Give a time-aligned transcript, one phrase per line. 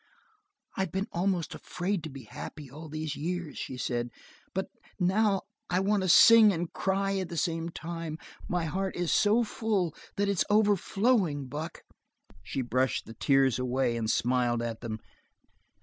[0.75, 4.09] "I've been almost afraid to be happy all these years," she said,
[4.51, 4.67] "but
[4.99, 8.17] now I want to sing and cry at the same time.
[8.47, 11.83] My heart is so full that it's overflowing, Buck."
[12.41, 14.99] She brushed the tears away and smiled at them.